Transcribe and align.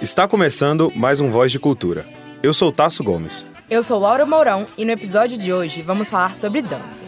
Está 0.00 0.26
começando 0.26 0.90
mais 0.96 1.20
um 1.20 1.30
Voz 1.30 1.52
de 1.52 1.58
Cultura. 1.58 2.06
Eu 2.42 2.54
sou 2.54 2.72
Tasso 2.72 3.04
Gomes. 3.04 3.46
Eu 3.68 3.82
sou 3.82 3.98
Laura 3.98 4.24
Mourão 4.24 4.64
e 4.78 4.84
no 4.86 4.92
episódio 4.92 5.36
de 5.36 5.52
hoje 5.52 5.82
vamos 5.82 6.08
falar 6.08 6.34
sobre 6.34 6.62
dança. 6.62 7.04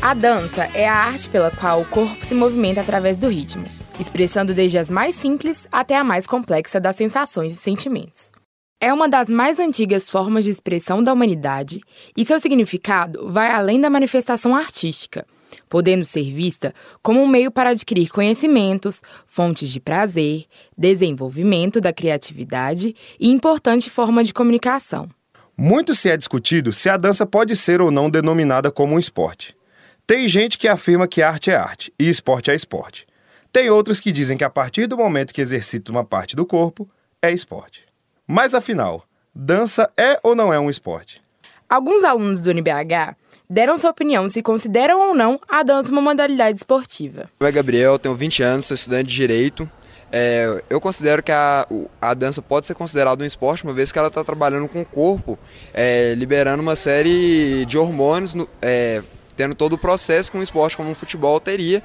A 0.00 0.14
dança 0.14 0.70
é 0.72 0.88
a 0.88 0.94
arte 0.94 1.28
pela 1.30 1.50
qual 1.50 1.80
o 1.80 1.84
corpo 1.84 2.24
se 2.24 2.32
movimenta 2.32 2.80
através 2.80 3.16
do 3.16 3.26
ritmo, 3.26 3.64
expressando 3.98 4.54
desde 4.54 4.78
as 4.78 4.88
mais 4.88 5.16
simples 5.16 5.66
até 5.72 5.96
a 5.96 6.04
mais 6.04 6.28
complexa 6.28 6.78
das 6.78 6.94
sensações 6.94 7.54
e 7.54 7.56
sentimentos. 7.56 8.30
É 8.78 8.92
uma 8.92 9.08
das 9.08 9.30
mais 9.30 9.58
antigas 9.58 10.10
formas 10.10 10.44
de 10.44 10.50
expressão 10.50 11.02
da 11.02 11.10
humanidade 11.10 11.80
e 12.14 12.26
seu 12.26 12.38
significado 12.38 13.30
vai 13.30 13.50
além 13.50 13.80
da 13.80 13.88
manifestação 13.88 14.54
artística, 14.54 15.26
podendo 15.66 16.04
ser 16.04 16.30
vista 16.30 16.74
como 17.02 17.22
um 17.22 17.26
meio 17.26 17.50
para 17.50 17.70
adquirir 17.70 18.10
conhecimentos, 18.10 19.00
fontes 19.26 19.70
de 19.70 19.80
prazer, 19.80 20.44
desenvolvimento 20.76 21.80
da 21.80 21.90
criatividade 21.90 22.94
e 23.18 23.30
importante 23.30 23.88
forma 23.88 24.22
de 24.22 24.34
comunicação. 24.34 25.08
Muito 25.56 25.94
se 25.94 26.10
é 26.10 26.16
discutido 26.16 26.70
se 26.70 26.90
a 26.90 26.98
dança 26.98 27.24
pode 27.24 27.56
ser 27.56 27.80
ou 27.80 27.90
não 27.90 28.10
denominada 28.10 28.70
como 28.70 28.94
um 28.94 28.98
esporte. 28.98 29.56
Tem 30.06 30.28
gente 30.28 30.58
que 30.58 30.68
afirma 30.68 31.08
que 31.08 31.22
arte 31.22 31.50
é 31.50 31.56
arte 31.56 31.90
e 31.98 32.10
esporte 32.10 32.50
é 32.50 32.54
esporte. 32.54 33.06
Tem 33.50 33.70
outros 33.70 34.00
que 34.00 34.12
dizem 34.12 34.36
que 34.36 34.44
a 34.44 34.50
partir 34.50 34.86
do 34.86 34.98
momento 34.98 35.32
que 35.32 35.40
exercita 35.40 35.90
uma 35.90 36.04
parte 36.04 36.36
do 36.36 36.44
corpo, 36.44 36.86
é 37.22 37.32
esporte. 37.32 37.85
Mas 38.26 38.54
afinal, 38.54 39.04
dança 39.32 39.88
é 39.96 40.18
ou 40.20 40.34
não 40.34 40.52
é 40.52 40.58
um 40.58 40.68
esporte? 40.68 41.22
Alguns 41.68 42.02
alunos 42.02 42.40
do 42.40 42.50
UNBH 42.50 43.14
deram 43.48 43.78
sua 43.78 43.90
opinião 43.90 44.28
se 44.28 44.42
consideram 44.42 45.00
ou 45.00 45.14
não 45.14 45.38
a 45.48 45.62
dança 45.62 45.92
uma 45.92 46.00
modalidade 46.00 46.58
esportiva. 46.58 47.30
Eu 47.38 47.46
é 47.46 47.52
Gabriel, 47.52 48.00
tenho 48.00 48.16
20 48.16 48.42
anos, 48.42 48.66
sou 48.66 48.74
estudante 48.74 49.08
de 49.10 49.14
Direito. 49.14 49.70
É, 50.10 50.60
eu 50.68 50.80
considero 50.80 51.22
que 51.22 51.30
a, 51.30 51.68
a 52.00 52.14
dança 52.14 52.42
pode 52.42 52.66
ser 52.66 52.74
considerada 52.74 53.22
um 53.22 53.26
esporte, 53.26 53.62
uma 53.62 53.72
vez 53.72 53.92
que 53.92 53.98
ela 53.98 54.08
está 54.08 54.24
trabalhando 54.24 54.66
com 54.66 54.80
o 54.80 54.84
corpo, 54.84 55.38
é, 55.72 56.14
liberando 56.14 56.60
uma 56.60 56.74
série 56.74 57.64
de 57.64 57.78
hormônios, 57.78 58.34
no, 58.34 58.48
é, 58.60 59.04
tendo 59.36 59.54
todo 59.54 59.74
o 59.74 59.78
processo 59.78 60.30
que 60.30 60.38
um 60.38 60.42
esporte 60.42 60.76
como 60.76 60.90
o 60.90 60.94
futebol 60.94 61.38
teria 61.38 61.82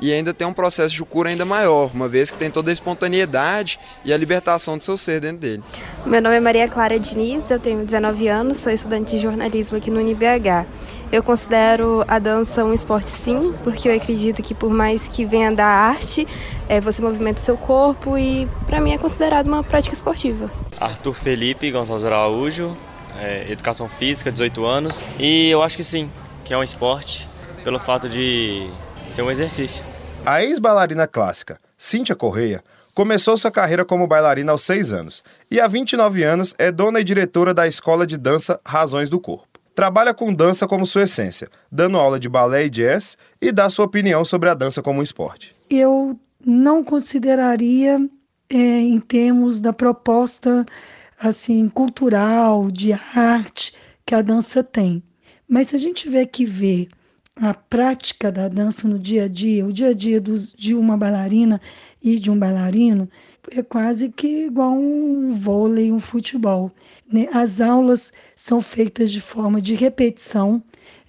e 0.00 0.12
ainda 0.12 0.34
tem 0.34 0.46
um 0.46 0.52
processo 0.52 0.94
de 0.94 1.04
cura 1.04 1.30
ainda 1.30 1.44
maior, 1.44 1.90
uma 1.94 2.08
vez 2.08 2.30
que 2.30 2.38
tem 2.38 2.50
toda 2.50 2.70
a 2.70 2.72
espontaneidade 2.72 3.78
e 4.04 4.12
a 4.12 4.16
libertação 4.16 4.76
do 4.76 4.82
seu 4.82 4.96
ser 4.96 5.20
dentro 5.20 5.38
dele. 5.38 5.62
Meu 6.04 6.20
nome 6.20 6.36
é 6.36 6.40
Maria 6.40 6.68
Clara 6.68 6.98
Diniz, 6.98 7.48
eu 7.50 7.60
tenho 7.60 7.84
19 7.84 8.28
anos, 8.28 8.56
sou 8.56 8.72
estudante 8.72 9.16
de 9.16 9.22
jornalismo 9.22 9.76
aqui 9.76 9.90
no 9.90 10.00
UniBH. 10.00 10.66
Eu 11.12 11.22
considero 11.22 12.04
a 12.08 12.18
dança 12.18 12.64
um 12.64 12.74
esporte 12.74 13.08
sim, 13.08 13.54
porque 13.62 13.88
eu 13.88 13.94
acredito 13.94 14.42
que 14.42 14.52
por 14.52 14.70
mais 14.70 15.06
que 15.06 15.24
venha 15.24 15.52
da 15.52 15.66
arte, 15.66 16.26
é, 16.68 16.80
você 16.80 17.00
movimenta 17.00 17.40
o 17.40 17.44
seu 17.44 17.56
corpo 17.56 18.18
e 18.18 18.48
para 18.66 18.80
mim 18.80 18.92
é 18.92 18.98
considerado 18.98 19.46
uma 19.46 19.62
prática 19.62 19.94
esportiva. 19.94 20.50
Arthur 20.80 21.14
Felipe 21.14 21.70
Gonçalves 21.70 22.04
Araújo, 22.04 22.76
é, 23.20 23.46
Educação 23.48 23.88
Física, 23.88 24.32
18 24.32 24.64
anos, 24.64 25.02
e 25.16 25.50
eu 25.50 25.62
acho 25.62 25.76
que 25.76 25.84
sim, 25.84 26.10
que 26.44 26.52
é 26.52 26.58
um 26.58 26.62
esporte 26.62 27.26
pelo 27.62 27.78
fato 27.78 28.08
de 28.08 28.68
ser 29.08 29.22
um 29.22 29.30
exercício. 29.30 29.84
A 30.24 30.42
ex-bailarina 30.44 31.06
clássica, 31.06 31.58
Cíntia 31.76 32.14
Correia, 32.14 32.62
começou 32.94 33.36
sua 33.36 33.50
carreira 33.50 33.84
como 33.84 34.06
bailarina 34.06 34.52
aos 34.52 34.62
6 34.62 34.92
anos 34.92 35.24
e 35.50 35.60
há 35.60 35.66
29 35.66 36.22
anos 36.22 36.54
é 36.58 36.70
dona 36.70 37.00
e 37.00 37.04
diretora 37.04 37.52
da 37.52 37.66
escola 37.66 38.06
de 38.06 38.16
dança 38.16 38.60
Razões 38.64 39.08
do 39.08 39.18
Corpo. 39.18 39.58
Trabalha 39.74 40.14
com 40.14 40.32
dança 40.32 40.68
como 40.68 40.86
sua 40.86 41.02
essência, 41.02 41.48
dando 41.70 41.98
aula 41.98 42.20
de 42.20 42.28
balé 42.28 42.66
e 42.66 42.70
jazz 42.70 43.16
e 43.40 43.50
dá 43.50 43.68
sua 43.68 43.86
opinião 43.86 44.24
sobre 44.24 44.48
a 44.48 44.54
dança 44.54 44.80
como 44.80 45.00
um 45.00 45.02
esporte. 45.02 45.54
Eu 45.68 46.18
não 46.44 46.84
consideraria, 46.84 47.98
é, 48.48 48.56
em 48.56 49.00
termos 49.00 49.60
da 49.60 49.72
proposta 49.72 50.64
assim 51.18 51.68
cultural, 51.68 52.70
de 52.70 52.92
arte 52.92 53.74
que 54.06 54.14
a 54.14 54.22
dança 54.22 54.62
tem. 54.62 55.02
Mas 55.48 55.68
se 55.68 55.76
a 55.76 55.78
gente 55.78 56.04
tiver 56.04 56.26
que 56.26 56.44
ver 56.44 56.88
a 57.36 57.52
prática 57.52 58.30
da 58.30 58.48
dança 58.48 58.86
no 58.86 58.98
dia 58.98 59.24
a 59.24 59.28
dia, 59.28 59.66
o 59.66 59.72
dia 59.72 59.88
a 59.88 59.92
dia 59.92 60.20
dos, 60.20 60.52
de 60.52 60.74
uma 60.74 60.96
bailarina 60.96 61.60
e 62.02 62.18
de 62.18 62.30
um 62.30 62.38
bailarino, 62.38 63.08
é 63.50 63.62
quase 63.62 64.08
que 64.08 64.46
igual 64.46 64.72
um 64.72 65.30
vôlei, 65.30 65.92
um 65.92 65.98
futebol. 65.98 66.70
Né? 67.10 67.28
As 67.32 67.60
aulas 67.60 68.12
são 68.36 68.60
feitas 68.60 69.10
de 69.10 69.20
forma 69.20 69.60
de 69.60 69.74
repetição, 69.74 70.62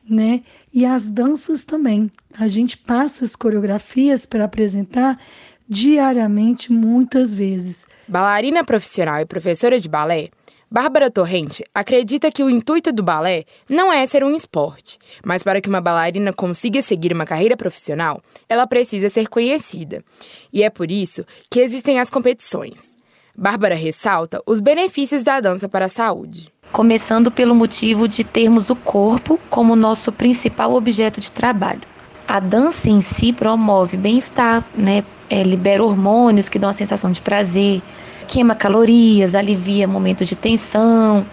né? 0.07 0.43
E 0.73 0.85
as 0.85 1.09
danças 1.09 1.63
também. 1.63 2.11
A 2.37 2.47
gente 2.47 2.77
passa 2.77 3.23
as 3.23 3.35
coreografias 3.35 4.25
para 4.25 4.45
apresentar 4.45 5.19
diariamente, 5.67 6.71
muitas 6.71 7.33
vezes. 7.33 7.87
Bailarina 8.07 8.63
profissional 8.63 9.19
e 9.19 9.25
professora 9.25 9.79
de 9.79 9.89
balé, 9.89 10.29
Bárbara 10.69 11.11
Torrente 11.11 11.63
acredita 11.73 12.31
que 12.31 12.43
o 12.43 12.49
intuito 12.49 12.91
do 12.91 13.03
balé 13.03 13.45
não 13.69 13.93
é 13.93 14.05
ser 14.05 14.23
um 14.23 14.35
esporte, 14.35 14.97
mas 15.23 15.43
para 15.43 15.61
que 15.61 15.69
uma 15.69 15.79
bailarina 15.79 16.33
consiga 16.33 16.81
seguir 16.81 17.13
uma 17.13 17.25
carreira 17.25 17.55
profissional, 17.55 18.21
ela 18.49 18.65
precisa 18.65 19.07
ser 19.09 19.29
conhecida. 19.29 20.03
E 20.51 20.63
é 20.63 20.69
por 20.69 20.89
isso 20.89 21.23
que 21.51 21.59
existem 21.59 21.99
as 21.99 22.09
competições. 22.09 22.95
Bárbara 23.37 23.75
ressalta 23.75 24.41
os 24.45 24.59
benefícios 24.59 25.23
da 25.23 25.39
dança 25.39 25.69
para 25.69 25.85
a 25.85 25.89
saúde. 25.89 26.51
Começando 26.71 27.31
pelo 27.31 27.53
motivo 27.53 28.07
de 28.07 28.23
termos 28.23 28.69
o 28.69 28.75
corpo 28.75 29.39
como 29.49 29.75
nosso 29.75 30.11
principal 30.11 30.73
objeto 30.73 31.21
de 31.21 31.31
trabalho. 31.31 31.81
A 32.27 32.39
dança 32.39 32.89
em 32.89 33.01
si 33.01 33.31
promove 33.31 33.97
bem-estar, 33.97 34.65
né? 34.75 35.05
É, 35.29 35.41
libera 35.43 35.83
hormônios 35.83 36.49
que 36.49 36.59
dão 36.59 36.69
a 36.69 36.73
sensação 36.73 37.11
de 37.11 37.19
prazer, 37.19 37.81
queima 38.25 38.55
calorias, 38.55 39.35
alivia 39.35 39.87
momentos 39.87 40.27
de 40.27 40.35
tensão, 40.35 41.25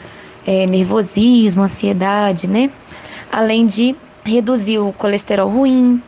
é, 0.47 0.67
nervosismo, 0.67 1.63
ansiedade, 1.63 2.49
né? 2.49 2.71
Além 3.31 3.67
de 3.67 3.97
reduzir 4.25 4.79
o 4.79 4.93
colesterol 4.93 5.49
ruim, 5.49 6.03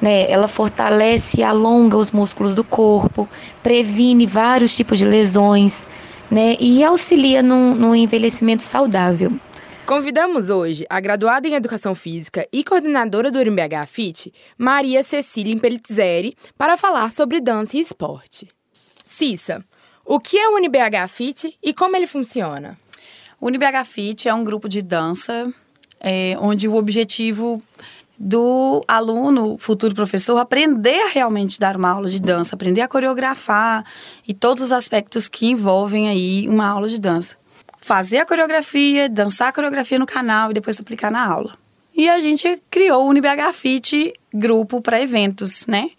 né? 0.00 0.30
Ela 0.30 0.48
fortalece 0.48 1.40
e 1.40 1.42
alonga 1.42 1.96
os 1.96 2.10
músculos 2.10 2.54
do 2.54 2.64
corpo, 2.64 3.28
previne 3.62 4.26
vários 4.26 4.74
tipos 4.74 4.98
de 4.98 5.04
lesões, 5.04 5.86
né? 6.30 6.56
E 6.58 6.82
auxilia 6.84 7.42
no 7.42 7.94
envelhecimento 7.94 8.62
saudável. 8.62 9.32
Convidamos 9.88 10.50
hoje 10.50 10.84
a 10.90 11.00
graduada 11.00 11.48
em 11.48 11.54
Educação 11.54 11.94
Física 11.94 12.46
e 12.52 12.62
coordenadora 12.62 13.30
do 13.30 13.38
UNBH 13.38 13.86
Fit, 13.86 14.30
Maria 14.58 15.02
Cecília 15.02 15.54
Impelitzeri, 15.54 16.36
para 16.58 16.76
falar 16.76 17.10
sobre 17.10 17.40
dança 17.40 17.74
e 17.74 17.80
esporte. 17.80 18.46
Cissa, 19.02 19.64
o 20.08 20.18
que 20.18 20.38
é 20.38 20.48
o 20.48 20.56
UniBH 20.56 21.06
Fit 21.06 21.58
e 21.62 21.74
como 21.74 21.94
ele 21.94 22.06
funciona? 22.06 22.78
O 23.38 23.46
UniBH 23.46 23.84
Fit 23.84 24.26
é 24.26 24.32
um 24.32 24.42
grupo 24.42 24.66
de 24.66 24.80
dança 24.80 25.52
é, 26.00 26.34
onde 26.40 26.66
o 26.66 26.76
objetivo 26.76 27.62
do 28.18 28.82
aluno, 28.88 29.58
futuro 29.58 29.94
professor, 29.94 30.38
aprender 30.38 30.98
a 31.02 31.08
realmente 31.08 31.60
dar 31.60 31.76
uma 31.76 31.90
aula 31.90 32.08
de 32.08 32.20
dança, 32.22 32.54
aprender 32.54 32.80
a 32.80 32.88
coreografar 32.88 33.84
e 34.26 34.32
todos 34.32 34.64
os 34.64 34.72
aspectos 34.72 35.28
que 35.28 35.46
envolvem 35.46 36.08
aí 36.08 36.48
uma 36.48 36.66
aula 36.66 36.88
de 36.88 36.98
dança. 36.98 37.36
Fazer 37.78 38.18
a 38.18 38.26
coreografia, 38.26 39.10
dançar 39.10 39.48
a 39.48 39.52
coreografia 39.52 39.98
no 39.98 40.06
canal 40.06 40.50
e 40.50 40.54
depois 40.54 40.80
aplicar 40.80 41.10
na 41.10 41.24
aula. 41.24 41.54
E 41.94 42.08
a 42.08 42.18
gente 42.18 42.62
criou 42.70 43.04
o 43.04 43.08
UniBH 43.10 43.52
Fit 43.52 44.14
grupo 44.32 44.80
para 44.80 45.02
eventos, 45.02 45.66
né? 45.66 45.90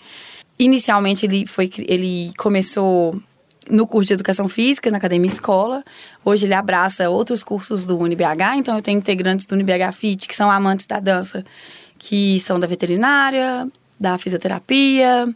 Inicialmente 0.58 1.28
ele 1.28 1.46
foi 1.46 1.69
ele 1.88 2.34
começou 2.38 3.22
no 3.69 3.85
curso 3.85 4.07
de 4.07 4.13
Educação 4.16 4.50
Física, 4.50 4.90
na 4.90 4.97
Academia 4.97 5.28
Escola. 5.28 5.84
Hoje 6.25 6.46
ele 6.46 6.53
abraça 6.53 7.09
outros 7.09 7.44
cursos 7.44 7.85
do 7.85 7.97
UniBH, 7.97 8.57
então 8.57 8.75
eu 8.75 8.81
tenho 8.81 8.97
integrantes 8.97 9.46
do 9.46 9.53
UniBH 9.53 9.94
Fit 9.94 10.28
que 10.28 10.35
são 10.35 10.50
amantes 10.50 10.88
da 10.88 11.00
dança, 11.00 11.45
que 11.98 12.39
são 12.39 12.60
da 12.60 12.68
veterinária, 12.68 13.68
da 14.00 14.18
fisioterapia, 14.18 15.33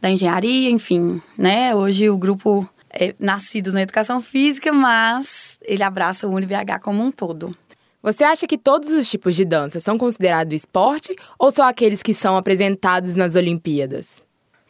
da 0.00 0.10
engenharia, 0.10 0.70
enfim, 0.70 1.20
né? 1.36 1.74
Hoje 1.74 2.08
o 2.08 2.16
grupo 2.16 2.68
é 2.90 3.14
nascido 3.18 3.72
na 3.72 3.82
Educação 3.82 4.20
Física, 4.20 4.72
mas 4.72 5.60
ele 5.64 5.82
abraça 5.82 6.26
o 6.26 6.34
UniBH 6.34 6.80
como 6.82 7.02
um 7.02 7.10
todo. 7.10 7.56
Você 8.02 8.24
acha 8.24 8.46
que 8.48 8.58
todos 8.58 8.90
os 8.90 9.08
tipos 9.08 9.36
de 9.36 9.44
dança 9.44 9.78
são 9.78 9.96
considerados 9.96 10.54
esporte 10.54 11.14
ou 11.38 11.52
só 11.52 11.68
aqueles 11.68 12.02
que 12.02 12.12
são 12.12 12.36
apresentados 12.36 13.14
nas 13.14 13.36
Olimpíadas? 13.36 14.22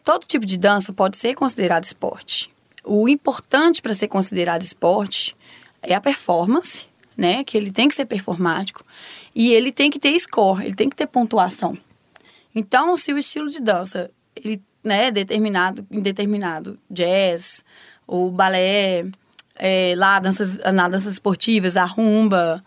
Todo 0.05 0.26
tipo 0.26 0.44
de 0.44 0.59
dança 0.59 0.93
pode 0.93 1.17
ser 1.17 1.35
considerado 1.35 1.85
esporte 1.85 2.51
o 2.84 3.08
importante 3.08 3.81
para 3.81 3.94
ser 3.94 4.08
considerado 4.08 4.62
esporte 4.62 5.37
é 5.82 5.94
a 5.94 6.00
performance, 6.00 6.87
né? 7.17 7.44
Que 7.44 7.56
ele 7.56 7.70
tem 7.70 7.88
que 7.88 7.94
ser 7.94 8.05
performático 8.05 8.84
e 9.34 9.52
ele 9.52 9.73
tem 9.73 9.90
que 9.90 9.99
ter 9.99 10.19
score, 10.19 10.64
ele 10.64 10.75
tem 10.75 10.88
que 10.88 10.96
ter 10.96 11.06
pontuação. 11.06 11.76
Então, 12.55 12.96
se 12.96 13.12
o 13.12 13.19
estilo 13.19 13.49
de 13.49 13.61
dança 13.61 14.11
ele 14.34 14.62
né, 14.82 15.11
determinado 15.11 15.87
em 15.90 16.00
determinado 16.00 16.79
jazz 16.90 17.64
ou 18.06 18.31
balé, 18.31 19.06
é, 19.55 19.94
lá 19.96 20.19
danças, 20.19 20.58
na 20.58 20.88
danças 20.88 21.12
esportivas, 21.12 21.76
a 21.76 21.85
rumba, 21.85 22.62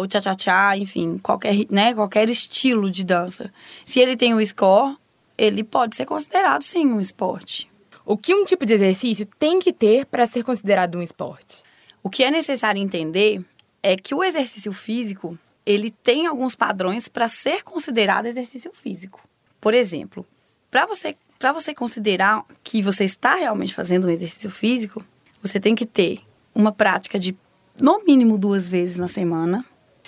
o 0.00 0.06
tchá-tchá-tchá, 0.06 0.76
enfim, 0.76 1.18
qualquer, 1.18 1.54
né, 1.70 1.94
qualquer 1.94 2.28
estilo 2.28 2.90
de 2.90 3.04
dança. 3.04 3.52
Se 3.84 4.00
ele 4.00 4.16
tem 4.16 4.34
o 4.34 4.44
score, 4.44 4.96
ele 5.38 5.64
pode 5.64 5.96
ser 5.96 6.04
considerado, 6.04 6.62
sim, 6.62 6.86
um 6.86 7.00
esporte. 7.00 7.70
O 8.10 8.16
que 8.16 8.34
um 8.34 8.44
tipo 8.44 8.66
de 8.66 8.74
exercício 8.74 9.24
tem 9.24 9.60
que 9.60 9.72
ter 9.72 10.04
para 10.04 10.26
ser 10.26 10.42
considerado 10.42 10.98
um 10.98 11.02
esporte? 11.02 11.62
O 12.02 12.10
que 12.10 12.24
é 12.24 12.30
necessário 12.32 12.82
entender 12.82 13.40
é 13.80 13.94
que 13.94 14.12
o 14.12 14.24
exercício 14.24 14.72
físico, 14.72 15.38
ele 15.64 15.92
tem 15.92 16.26
alguns 16.26 16.56
padrões 16.56 17.06
para 17.06 17.28
ser 17.28 17.62
considerado 17.62 18.26
exercício 18.26 18.72
físico. 18.74 19.20
Por 19.60 19.74
exemplo, 19.74 20.26
para 20.68 20.86
você, 20.86 21.14
você 21.54 21.72
considerar 21.72 22.44
que 22.64 22.82
você 22.82 23.04
está 23.04 23.36
realmente 23.36 23.72
fazendo 23.72 24.08
um 24.08 24.10
exercício 24.10 24.50
físico, 24.50 25.04
você 25.40 25.60
tem 25.60 25.76
que 25.76 25.86
ter 25.86 26.18
uma 26.52 26.72
prática 26.72 27.16
de 27.16 27.38
no 27.80 28.04
mínimo 28.04 28.36
duas 28.36 28.68
vezes 28.68 28.98
na 28.98 29.06
semana, 29.06 29.64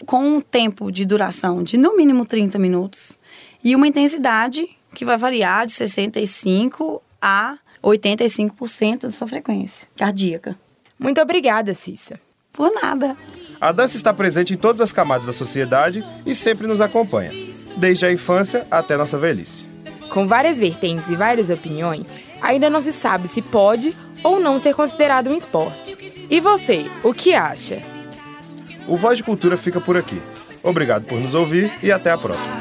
com 0.06 0.38
um 0.38 0.40
tempo 0.40 0.90
de 0.90 1.04
duração 1.04 1.62
de 1.62 1.76
no 1.76 1.96
mínimo 1.96 2.26
30 2.26 2.58
minutos 2.58 3.16
e 3.62 3.76
uma 3.76 3.86
intensidade 3.86 4.68
que 4.92 5.04
vai 5.04 5.16
variar 5.16 5.66
de 5.66 5.70
65 5.70 7.00
a 7.20 7.58
85% 7.82 9.02
da 9.02 9.10
sua 9.10 9.26
frequência 9.26 9.86
cardíaca. 9.96 10.56
Muito 10.98 11.20
obrigada, 11.20 11.74
Cissa. 11.74 12.18
Por 12.52 12.70
nada. 12.72 13.16
A 13.60 13.72
dança 13.72 13.96
está 13.96 14.12
presente 14.12 14.52
em 14.52 14.56
todas 14.56 14.80
as 14.80 14.92
camadas 14.92 15.26
da 15.26 15.32
sociedade 15.32 16.04
e 16.26 16.34
sempre 16.34 16.66
nos 16.66 16.80
acompanha, 16.80 17.32
desde 17.76 18.04
a 18.04 18.12
infância 18.12 18.66
até 18.70 18.96
nossa 18.96 19.18
velhice. 19.18 19.64
Com 20.10 20.26
várias 20.26 20.58
vertentes 20.58 21.08
e 21.08 21.16
várias 21.16 21.48
opiniões, 21.48 22.10
ainda 22.40 22.68
não 22.68 22.80
se 22.80 22.92
sabe 22.92 23.28
se 23.28 23.40
pode 23.40 23.96
ou 24.22 24.38
não 24.38 24.58
ser 24.58 24.74
considerado 24.74 25.30
um 25.30 25.34
esporte. 25.34 25.96
E 26.28 26.40
você, 26.40 26.86
o 27.02 27.14
que 27.14 27.34
acha? 27.34 27.82
O 28.86 28.96
Voz 28.96 29.16
de 29.16 29.24
Cultura 29.24 29.56
fica 29.56 29.80
por 29.80 29.96
aqui. 29.96 30.20
Obrigado 30.62 31.06
por 31.06 31.18
nos 31.18 31.34
ouvir 31.34 31.72
e 31.82 31.90
até 31.90 32.10
a 32.10 32.18
próxima. 32.18 32.60